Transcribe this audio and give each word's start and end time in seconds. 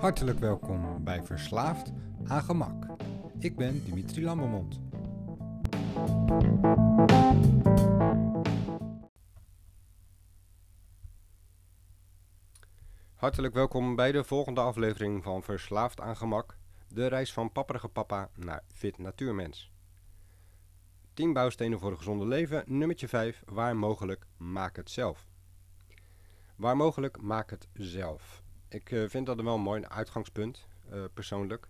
Hartelijk 0.00 0.38
welkom 0.38 1.04
bij 1.04 1.22
Verslaafd 1.22 1.92
aan 2.24 2.42
Gemak. 2.42 2.86
Ik 3.38 3.56
ben 3.56 3.84
Dimitri 3.84 4.24
Lambermond. 4.24 4.80
Hartelijk 13.14 13.54
welkom 13.54 13.96
bij 13.96 14.12
de 14.12 14.24
volgende 14.24 14.60
aflevering 14.60 15.22
van 15.22 15.42
Verslaafd 15.42 16.00
aan 16.00 16.16
Gemak. 16.16 16.56
De 16.88 17.06
reis 17.06 17.32
van 17.32 17.52
papperige 17.52 17.88
papa 17.88 18.30
naar 18.34 18.62
fit 18.72 18.98
natuurmens. 18.98 19.72
10 21.14 21.32
bouwstenen 21.32 21.78
voor 21.78 21.90
een 21.90 21.96
gezonde 21.96 22.26
leven. 22.26 22.62
Nummertje 22.66 23.08
5. 23.08 23.42
Waar 23.46 23.76
mogelijk, 23.76 24.26
maak 24.36 24.76
het 24.76 24.90
zelf. 24.90 25.28
Waar 26.56 26.76
mogelijk, 26.76 27.20
maak 27.20 27.50
het 27.50 27.68
zelf. 27.72 28.42
Ik 28.70 28.90
eh, 28.90 29.08
vind 29.08 29.26
dat 29.26 29.40
wel 29.40 29.54
een 29.54 29.60
mooi 29.60 29.84
uitgangspunt, 29.84 30.66
uh, 30.92 31.04
persoonlijk. 31.14 31.68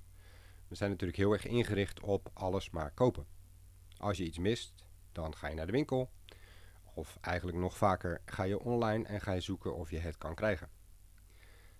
We 0.68 0.74
zijn 0.74 0.90
natuurlijk 0.90 1.18
heel 1.18 1.32
erg 1.32 1.46
ingericht 1.46 2.00
op 2.00 2.30
alles 2.32 2.70
maar 2.70 2.90
kopen. 2.90 3.26
Als 3.96 4.16
je 4.16 4.24
iets 4.24 4.38
mist, 4.38 4.84
dan 5.12 5.36
ga 5.36 5.48
je 5.48 5.54
naar 5.54 5.66
de 5.66 5.72
winkel. 5.72 6.10
Of 6.94 7.18
eigenlijk 7.20 7.58
nog 7.58 7.76
vaker 7.76 8.20
ga 8.24 8.42
je 8.42 8.60
online 8.60 9.06
en 9.06 9.20
ga 9.20 9.32
je 9.32 9.40
zoeken 9.40 9.74
of 9.74 9.90
je 9.90 9.98
het 9.98 10.18
kan 10.18 10.34
krijgen. 10.34 10.68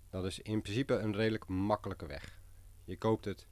Dat 0.09 0.25
is 0.25 0.39
in 0.39 0.61
principe 0.61 0.93
een 0.93 1.15
redelijk 1.15 1.47
makkelijke 1.47 2.05
weg. 2.05 2.41
Je 2.83 2.97
koopt 2.97 3.25
het, 3.25 3.47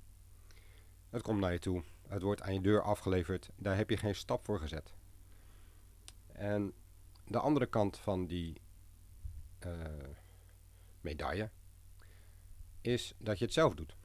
het 1.09 1.21
komt 1.21 1.39
naar 1.39 1.51
je 1.51 1.59
toe, 1.59 1.83
het 2.07 2.21
wordt 2.21 2.41
aan 2.41 2.53
je 2.53 2.61
deur 2.61 2.81
afgeleverd, 2.81 3.49
daar 3.55 3.75
heb 3.75 3.89
je 3.89 3.97
geen 3.97 4.15
stap 4.15 4.45
voor 4.45 4.59
gezet. 4.59 4.93
En 6.31 6.73
de 7.27 7.39
andere 7.39 7.65
kant 7.65 7.97
van 7.97 8.27
die 8.27 8.61
uh, 9.65 9.73
medaille 11.01 11.49
is 12.81 13.13
dat 13.17 13.39
je 13.39 13.45
het 13.45 13.53
zelf 13.53 13.73
doet. 13.73 13.95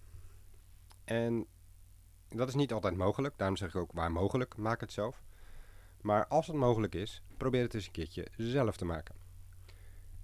En 1.05 1.47
dat 2.29 2.49
is 2.49 2.55
niet 2.55 2.73
altijd 2.73 2.97
mogelijk, 2.97 3.39
daarom 3.39 3.57
zeg 3.57 3.69
ik 3.69 3.77
ook 3.77 3.93
waar 3.93 4.13
mogelijk, 4.13 4.57
maak 4.57 4.81
het 4.81 4.93
zelf. 4.93 5.23
Maar 6.01 6.27
als 6.27 6.47
het 6.47 6.57
mogelijk 6.57 6.95
is, 6.95 7.23
probeer 7.37 7.63
het 7.63 7.75
eens 7.75 7.87
een 7.87 7.93
keertje 7.93 8.27
zelf 8.37 8.77
te 8.77 8.85
maken. 8.85 9.15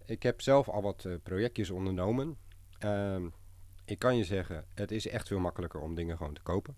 Ik 0.05 0.23
heb 0.23 0.41
zelf 0.41 0.69
al 0.69 0.83
wat 0.83 1.05
uh, 1.05 1.15
projectjes 1.23 1.71
ondernomen. 1.71 2.37
Uh, 2.85 3.25
ik 3.85 3.99
kan 3.99 4.17
je 4.17 4.25
zeggen, 4.25 4.67
het 4.75 4.91
is 4.91 5.07
echt 5.07 5.29
veel 5.29 5.39
makkelijker 5.39 5.81
om 5.81 5.95
dingen 5.95 6.17
gewoon 6.17 6.35
te 6.35 6.43
kopen. 6.43 6.77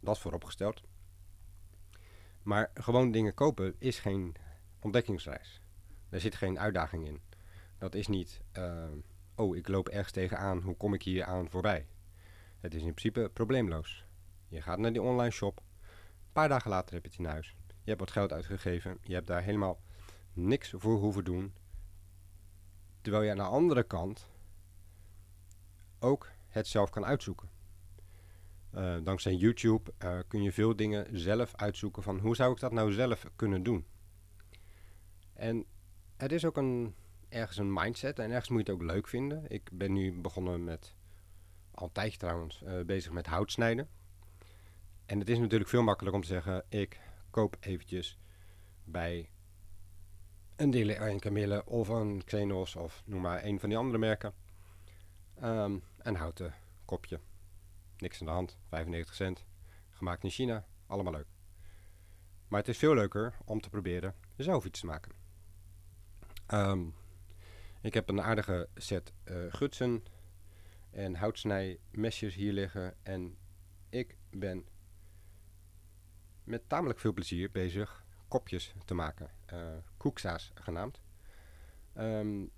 Dat 0.00 0.18
vooropgesteld. 0.18 0.82
Maar 2.42 2.70
gewoon 2.74 3.10
dingen 3.10 3.34
kopen 3.34 3.74
is 3.78 3.98
geen 3.98 4.34
ontdekkingsreis. 4.80 5.60
Er 6.08 6.20
zit 6.20 6.34
geen 6.34 6.58
uitdaging 6.58 7.06
in. 7.06 7.20
Dat 7.78 7.94
is 7.94 8.06
niet, 8.06 8.40
uh, 8.58 8.88
oh, 9.42 9.56
ik 9.56 9.68
loop 9.68 9.88
ergens 9.88 10.12
tegenaan, 10.12 10.60
hoe 10.60 10.76
kom 10.76 10.94
ik 10.94 11.02
hier 11.02 11.24
aan 11.24 11.50
voorbij? 11.50 11.86
Het 12.60 12.74
is 12.74 12.82
in 12.82 12.94
principe 12.94 13.30
probleemloos. 13.32 14.04
Je 14.48 14.62
gaat 14.62 14.78
naar 14.78 14.92
die 14.92 15.02
online 15.02 15.30
shop. 15.30 15.62
Een 15.80 16.32
paar 16.32 16.48
dagen 16.48 16.70
later 16.70 16.94
heb 16.94 17.04
je 17.04 17.10
het 17.10 17.18
in 17.18 17.24
huis. 17.24 17.56
Je 17.66 17.88
hebt 17.88 18.00
wat 18.00 18.10
geld 18.10 18.32
uitgegeven. 18.32 18.98
Je 19.02 19.14
hebt 19.14 19.26
daar 19.26 19.42
helemaal 19.42 19.80
niks 20.32 20.74
voor 20.76 20.98
hoeven 20.98 21.24
doen. 21.24 21.54
Terwijl 23.00 23.24
je 23.24 23.30
aan 23.30 23.36
de 23.36 23.42
andere 23.42 23.82
kant 23.82 24.28
ook 25.98 26.30
het 26.48 26.66
zelf 26.66 26.90
kan 26.90 27.04
uitzoeken. 27.04 27.48
Uh, 28.74 28.96
dankzij 29.02 29.34
YouTube 29.34 29.92
uh, 30.04 30.18
kun 30.28 30.42
je 30.42 30.52
veel 30.52 30.76
dingen 30.76 31.18
zelf 31.18 31.54
uitzoeken 31.56 32.02
van 32.02 32.18
hoe 32.18 32.36
zou 32.36 32.52
ik 32.52 32.60
dat 32.60 32.72
nou 32.72 32.92
zelf 32.92 33.24
kunnen 33.36 33.62
doen. 33.62 33.86
En 35.32 35.64
het 36.16 36.32
is 36.32 36.44
ook 36.44 36.56
een, 36.56 36.94
ergens 37.32 37.58
een 37.58 37.72
mindset 37.72 38.18
en 38.18 38.30
ergens 38.30 38.48
moet 38.48 38.66
je 38.66 38.72
het 38.72 38.82
ook 38.82 38.88
leuk 38.88 39.08
vinden. 39.08 39.44
Ik 39.48 39.68
ben 39.72 39.92
nu 39.92 40.20
begonnen 40.20 40.64
met, 40.64 40.94
al 41.70 41.86
een 41.86 41.92
tijdje 41.92 42.18
trouwens, 42.18 42.62
uh, 42.62 42.80
bezig 42.80 43.12
met 43.12 43.26
houtsnijden. 43.26 43.88
En 45.06 45.18
het 45.18 45.28
is 45.28 45.38
natuurlijk 45.38 45.70
veel 45.70 45.82
makkelijker 45.82 46.20
om 46.20 46.26
te 46.26 46.32
zeggen, 46.32 46.64
ik 46.68 47.00
koop 47.30 47.56
eventjes 47.60 48.18
bij 48.84 49.30
een 50.56 50.70
Dille 50.70 50.94
en 50.94 51.20
Camille 51.20 51.64
of 51.66 51.88
een 51.88 52.24
Xenos 52.24 52.76
of 52.76 53.02
noem 53.06 53.20
maar 53.20 53.44
een 53.44 53.60
van 53.60 53.68
die 53.68 53.78
andere 53.78 53.98
merken. 53.98 54.34
Um, 55.42 55.82
een 55.98 56.16
houten 56.16 56.54
kopje. 56.84 57.20
Niks 57.96 58.20
aan 58.20 58.26
de 58.26 58.32
hand, 58.32 58.58
95 58.68 59.14
cent. 59.14 59.44
Gemaakt 59.90 60.24
in 60.24 60.30
China, 60.30 60.66
allemaal 60.86 61.12
leuk. 61.12 61.26
Maar 62.48 62.60
het 62.60 62.68
is 62.68 62.78
veel 62.78 62.94
leuker 62.94 63.36
om 63.44 63.60
te 63.60 63.70
proberen 63.70 64.14
zelf 64.36 64.64
iets 64.64 64.80
te 64.80 64.86
maken. 64.86 65.12
Um, 66.48 66.94
ik 67.82 67.94
heb 67.94 68.08
een 68.08 68.22
aardige 68.22 68.68
set 68.74 69.12
uh, 69.24 69.36
gutsen 69.48 70.04
en 70.90 71.14
houtsnijmesjes 71.14 72.34
hier 72.34 72.52
liggen. 72.52 72.94
En 73.02 73.36
ik 73.88 74.16
ben 74.30 74.66
met 76.44 76.68
tamelijk 76.68 76.98
veel 76.98 77.12
plezier 77.12 77.50
bezig 77.50 78.04
kopjes 78.28 78.74
te 78.84 78.94
maken. 78.94 79.30
Uh, 79.52 79.76
koeksa's 79.96 80.50
genaamd. 80.54 81.00
Um, 81.98 82.50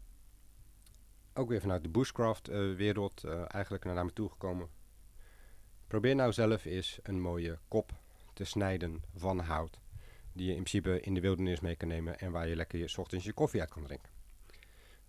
ook 1.34 1.48
weer 1.48 1.60
vanuit 1.60 1.82
de 1.82 1.88
bushcraft 1.88 2.50
uh, 2.50 2.76
wereld 2.76 3.24
eigenlijk 3.24 3.84
naar 3.84 4.04
me 4.04 4.12
toe 4.12 4.30
gekomen. 4.30 4.68
Probeer 5.86 6.14
nou 6.14 6.32
zelf 6.32 6.64
eens 6.64 6.98
een 7.02 7.20
mooie 7.20 7.58
kop 7.68 7.92
te 8.32 8.44
snijden 8.44 9.02
van 9.14 9.38
hout. 9.38 9.78
Die 10.32 10.46
je 10.46 10.54
in 10.54 10.62
principe 10.62 11.00
in 11.00 11.14
de 11.14 11.20
wildernis 11.20 11.60
mee 11.60 11.76
kan 11.76 11.88
nemen 11.88 12.18
en 12.18 12.32
waar 12.32 12.48
je 12.48 12.56
lekker 12.56 12.78
je 12.78 12.94
ochtends 12.96 13.24
je 13.24 13.32
koffie 13.32 13.60
uit 13.60 13.70
kan 13.70 13.84
drinken. 13.84 14.10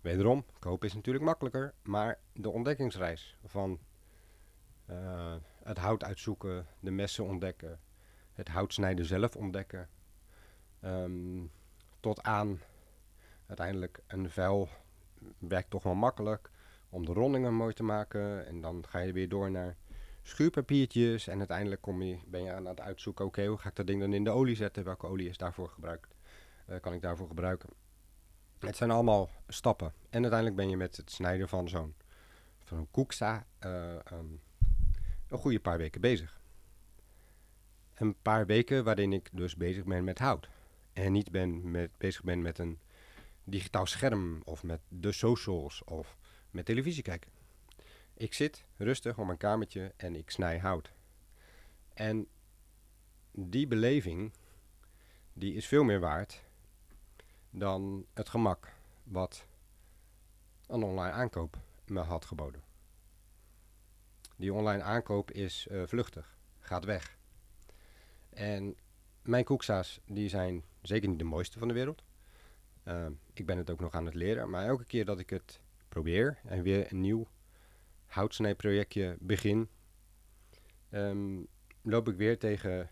Wederom, 0.06 0.44
kopen 0.58 0.88
is 0.88 0.94
natuurlijk 0.94 1.24
makkelijker, 1.24 1.74
maar 1.82 2.18
de 2.32 2.50
ontdekkingsreis 2.50 3.36
van 3.44 3.78
uh, 4.90 5.34
het 5.62 5.78
hout 5.78 6.04
uitzoeken, 6.04 6.66
de 6.80 6.90
messen 6.90 7.24
ontdekken, 7.24 7.80
het 8.32 8.48
houtsnijden 8.48 9.04
zelf 9.04 9.36
ontdekken, 9.36 9.88
um, 10.84 11.50
tot 12.00 12.22
aan 12.22 12.60
uiteindelijk 13.46 14.02
een 14.06 14.30
vuil 14.30 14.68
werkt 15.38 15.70
toch 15.70 15.82
wel 15.82 15.94
makkelijk 15.94 16.50
om 16.88 17.06
de 17.06 17.12
rondingen 17.12 17.54
mooi 17.54 17.74
te 17.74 17.82
maken. 17.82 18.46
En 18.46 18.60
dan 18.60 18.84
ga 18.88 18.98
je 18.98 19.12
weer 19.12 19.28
door 19.28 19.50
naar 19.50 19.76
schuurpapiertjes. 20.22 21.26
En 21.26 21.38
uiteindelijk 21.38 21.80
kom 21.80 22.02
je, 22.02 22.18
ben 22.26 22.42
je 22.42 22.52
aan 22.52 22.66
het 22.66 22.80
uitzoeken, 22.80 23.24
oké, 23.24 23.46
hoe 23.46 23.58
ga 23.58 23.68
ik 23.68 23.76
dat 23.76 23.86
ding 23.86 24.00
dan 24.00 24.12
in 24.12 24.24
de 24.24 24.30
olie 24.30 24.56
zetten? 24.56 24.84
Welke 24.84 25.06
olie 25.06 25.28
is 25.28 25.36
daarvoor 25.36 25.68
gebruikt? 25.68 26.14
Uh, 26.68 26.80
kan 26.80 26.92
ik 26.92 27.02
daarvoor 27.02 27.28
gebruiken? 27.28 27.85
Het 28.58 28.76
zijn 28.76 28.90
allemaal 28.90 29.30
stappen. 29.48 29.92
En 30.10 30.20
uiteindelijk 30.20 30.56
ben 30.56 30.68
je 30.68 30.76
met 30.76 30.96
het 30.96 31.10
snijden 31.10 31.48
van 31.48 31.68
zo'n 31.68 31.94
van 32.64 32.78
een 32.78 32.90
koeksa 32.90 33.46
uh, 33.60 33.94
um, 34.12 34.40
een 35.28 35.38
goede 35.38 35.60
paar 35.60 35.78
weken 35.78 36.00
bezig. 36.00 36.40
Een 37.94 38.16
paar 38.22 38.46
weken 38.46 38.84
waarin 38.84 39.12
ik 39.12 39.28
dus 39.32 39.56
bezig 39.56 39.84
ben 39.84 40.04
met 40.04 40.18
hout. 40.18 40.48
En 40.92 41.12
niet 41.12 41.30
ben 41.30 41.70
met, 41.70 41.90
bezig 41.98 42.22
ben 42.22 42.42
met 42.42 42.58
een 42.58 42.78
digitaal 43.44 43.86
scherm 43.86 44.40
of 44.44 44.62
met 44.62 44.80
de 44.88 45.12
socials 45.12 45.84
of 45.84 46.16
met 46.50 46.64
televisie 46.64 47.02
kijken. 47.02 47.30
Ik 48.14 48.34
zit 48.34 48.64
rustig 48.76 49.18
op 49.18 49.26
mijn 49.26 49.38
kamertje 49.38 49.92
en 49.96 50.16
ik 50.16 50.30
snij 50.30 50.58
hout. 50.58 50.92
En 51.94 52.26
die 53.32 53.66
beleving, 53.66 54.32
die 55.32 55.54
is 55.54 55.66
veel 55.66 55.84
meer 55.84 56.00
waard 56.00 56.44
dan 57.58 58.06
het 58.14 58.28
gemak 58.28 58.72
wat 59.02 59.46
een 60.66 60.82
online 60.82 61.12
aankoop 61.12 61.58
me 61.86 62.00
had 62.00 62.24
geboden. 62.24 62.62
Die 64.36 64.52
online 64.52 64.82
aankoop 64.82 65.30
is 65.30 65.66
uh, 65.70 65.82
vluchtig, 65.86 66.36
gaat 66.58 66.84
weg. 66.84 67.18
En 68.30 68.76
mijn 69.22 69.44
koeksa's 69.44 70.00
die 70.06 70.28
zijn 70.28 70.64
zeker 70.82 71.08
niet 71.08 71.18
de 71.18 71.24
mooiste 71.24 71.58
van 71.58 71.68
de 71.68 71.74
wereld. 71.74 72.02
Uh, 72.84 73.06
ik 73.32 73.46
ben 73.46 73.58
het 73.58 73.70
ook 73.70 73.80
nog 73.80 73.94
aan 73.94 74.04
het 74.04 74.14
leren, 74.14 74.50
maar 74.50 74.66
elke 74.66 74.84
keer 74.84 75.04
dat 75.04 75.18
ik 75.18 75.30
het 75.30 75.60
probeer 75.88 76.38
en 76.44 76.62
weer 76.62 76.92
een 76.92 77.00
nieuw 77.00 77.26
houtsnijprojectje 78.06 79.16
begin, 79.20 79.68
um, 80.90 81.46
loop 81.82 82.08
ik 82.08 82.16
weer 82.16 82.38
tegen 82.38 82.90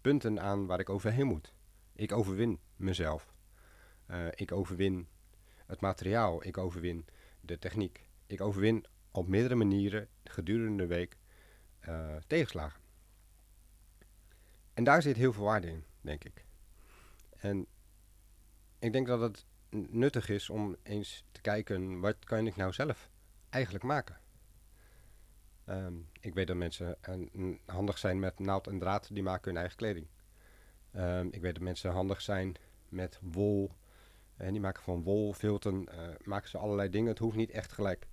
punten 0.00 0.40
aan 0.40 0.66
waar 0.66 0.80
ik 0.80 0.88
overheen 0.88 1.26
moet. 1.26 1.52
Ik 1.92 2.12
overwin 2.12 2.60
mezelf. 2.76 3.31
Uh, 4.12 4.26
ik 4.34 4.52
overwin 4.52 5.08
het 5.66 5.80
materiaal. 5.80 6.44
Ik 6.46 6.58
overwin 6.58 7.06
de 7.40 7.58
techniek. 7.58 8.06
Ik 8.26 8.40
overwin 8.40 8.84
op 9.10 9.28
meerdere 9.28 9.54
manieren 9.54 10.08
gedurende 10.24 10.82
de 10.82 10.88
week 10.88 11.16
uh, 11.88 12.16
tegenslagen. 12.26 12.80
En 14.74 14.84
daar 14.84 15.02
zit 15.02 15.16
heel 15.16 15.32
veel 15.32 15.44
waarde 15.44 15.66
in, 15.66 15.84
denk 16.00 16.24
ik. 16.24 16.44
En 17.36 17.66
ik 18.78 18.92
denk 18.92 19.06
dat 19.06 19.20
het 19.20 19.46
nuttig 19.70 20.28
is 20.28 20.50
om 20.50 20.76
eens 20.82 21.24
te 21.32 21.40
kijken, 21.40 22.00
wat 22.00 22.24
kan 22.24 22.46
ik 22.46 22.56
nou 22.56 22.72
zelf 22.72 23.10
eigenlijk 23.50 23.84
maken? 23.84 24.20
Um, 25.66 26.08
ik 26.20 26.34
weet 26.34 26.46
dat 26.46 26.56
mensen 26.56 26.98
uh, 27.08 27.56
handig 27.66 27.98
zijn 27.98 28.18
met 28.18 28.38
naald 28.38 28.66
en 28.66 28.78
draad, 28.78 29.08
die 29.14 29.22
maken 29.22 29.50
hun 29.50 29.60
eigen 29.60 29.76
kleding. 29.76 30.06
Um, 30.96 31.28
ik 31.30 31.40
weet 31.40 31.54
dat 31.54 31.62
mensen 31.62 31.90
handig 31.90 32.20
zijn 32.20 32.54
met 32.88 33.18
wol. 33.22 33.72
En 34.42 34.52
die 34.52 34.60
maken 34.60 34.82
van 34.82 35.02
wol, 35.02 35.32
filten, 35.32 35.86
uh, 35.88 36.08
maken 36.22 36.48
ze 36.48 36.58
allerlei 36.58 36.88
dingen. 36.88 37.08
Het 37.08 37.18
hoeft 37.18 37.36
niet 37.36 37.50
echt 37.50 37.72
gelijk 37.72 38.06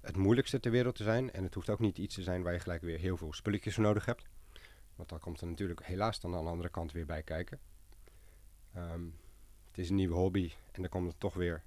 het 0.00 0.16
moeilijkste 0.16 0.60
ter 0.60 0.70
wereld 0.70 0.94
te 0.94 1.02
zijn. 1.02 1.32
En 1.32 1.42
het 1.42 1.54
hoeft 1.54 1.70
ook 1.70 1.78
niet 1.78 1.98
iets 1.98 2.14
te 2.14 2.22
zijn 2.22 2.42
waar 2.42 2.52
je 2.52 2.58
gelijk 2.58 2.82
weer 2.82 2.98
heel 2.98 3.16
veel 3.16 3.32
spulletjes 3.32 3.74
voor 3.74 3.84
nodig 3.84 4.04
hebt. 4.04 4.24
Want 4.94 5.08
dan 5.08 5.18
komt 5.18 5.40
er 5.40 5.46
natuurlijk 5.46 5.86
helaas 5.86 6.20
dan 6.20 6.34
aan 6.34 6.44
de 6.44 6.50
andere 6.50 6.68
kant 6.68 6.92
weer 6.92 7.06
bij 7.06 7.22
kijken. 7.22 7.60
Ehm, 8.74 9.04
het 9.66 9.78
is 9.78 9.88
een 9.88 9.94
nieuwe 9.94 10.14
hobby 10.14 10.52
en 10.72 10.80
dan 10.80 10.90
komt 10.90 11.08
het 11.08 11.20
toch 11.20 11.34
weer... 11.34 11.62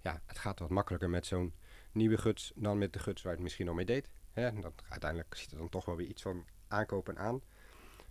Ja, 0.00 0.22
het 0.26 0.38
gaat 0.38 0.58
wat 0.58 0.70
makkelijker 0.70 1.10
met 1.10 1.26
zo'n 1.26 1.54
nieuwe 1.92 2.18
guts 2.18 2.52
dan 2.54 2.78
met 2.78 2.92
de 2.92 2.98
guts 2.98 3.22
waar 3.22 3.32
het 3.32 3.42
misschien 3.42 3.68
al 3.68 3.74
mee 3.74 3.84
deed. 3.84 4.10
Hè? 4.32 4.60
Dat, 4.60 4.82
uiteindelijk 4.88 5.34
zit 5.34 5.50
er 5.50 5.58
dan 5.58 5.68
toch 5.68 5.84
wel 5.84 5.96
weer 5.96 6.06
iets 6.06 6.22
van 6.22 6.44
aankopen 6.68 7.18
aan. 7.18 7.42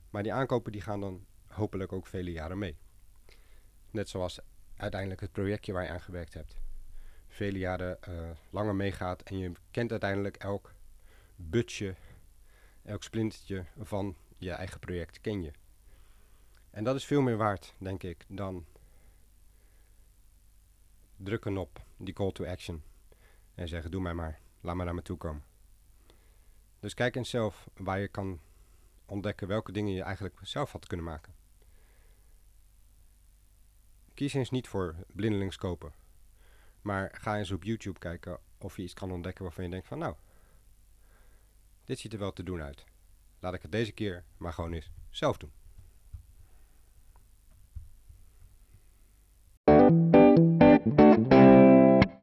Maar 0.10 0.24
die 0.24 0.34
aankopen 0.34 0.72
die 0.72 0.82
gaan 0.82 1.00
dan 1.00 1.26
hopelijk 1.48 1.94
ook 1.94 2.08
vele 2.08 2.32
jaren 2.32 2.58
mee. 2.58 2.78
Net 3.92 4.10
zoals 4.10 4.40
uiteindelijk 4.80 5.22
het 5.22 5.32
projectje 5.32 5.74
waar 5.74 5.84
je 5.84 5.90
aan 5.90 6.02
gewerkt 6.02 6.34
hebt. 6.34 6.56
Vele 7.28 7.58
jaren 7.58 7.98
uh, 8.10 8.30
langer 8.50 8.76
meegaat 8.76 9.22
en 9.22 9.38
je 9.38 9.52
kent 9.72 9.92
uiteindelijk 9.92 10.36
elk 10.36 10.74
butje, 11.36 11.96
elk 12.84 13.04
splintertje 13.04 13.66
van 13.78 14.16
je 14.38 14.52
eigen 14.52 14.80
project 14.80 15.22
ken 15.22 15.42
je. 15.42 15.52
En 16.70 16.84
dat 16.84 16.96
is 16.96 17.06
veel 17.06 17.22
meer 17.22 17.38
waard, 17.38 17.74
denk 17.78 18.04
ik, 18.04 18.26
dan 18.28 18.66
drukken 21.18 21.58
op 21.58 21.86
die 21.98 22.14
call 22.14 22.32
to 22.32 22.46
action 22.46 22.84
en 23.56 23.68
zeggen: 23.68 23.92
Doe 23.92 24.02
mij 24.02 24.14
maar, 24.14 24.40
laat 24.62 24.76
maar 24.76 24.86
naar 24.86 24.96
me 24.96 25.02
toe 25.02 25.18
komen. 25.18 25.44
Dus 26.80 26.94
kijk 26.94 27.16
eens 27.16 27.30
zelf 27.30 27.70
waar 27.78 28.00
je 28.00 28.08
kan 28.08 28.40
ontdekken 29.06 29.48
welke 29.48 29.72
dingen 29.72 29.94
je 29.94 30.04
eigenlijk 30.04 30.40
zelf 30.42 30.72
had 30.72 30.88
kunnen 30.88 31.06
maken. 31.06 31.39
Kies 34.20 34.34
eens 34.34 34.50
niet 34.50 34.68
voor 34.68 34.96
blindelings 35.08 35.58
kopen. 35.58 35.94
Maar 36.82 37.12
ga 37.14 37.38
eens 37.38 37.52
op 37.52 37.64
YouTube 37.64 38.00
kijken 38.00 38.40
of 38.58 38.76
je 38.76 38.84
iets 38.84 38.94
kan 38.94 39.12
ontdekken 39.12 39.44
waarvan 39.44 39.64
je 39.64 39.70
denkt 39.70 39.88
van 39.88 39.98
nou, 39.98 40.16
dit 41.84 42.00
ziet 42.00 42.14
er 42.14 42.20
wel 42.20 42.34
te 42.34 42.44
doen 42.44 42.62
uit. 42.62 42.84
Laat 43.40 43.54
ik 43.54 43.62
het 43.62 43.72
deze 43.72 43.92
keer 43.92 44.24
maar 44.38 44.54
gewoon 44.54 44.74
eens 44.74 44.92
zelf 45.10 45.38
doen. 45.38 45.52